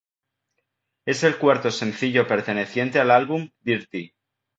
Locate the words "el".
1.23-1.37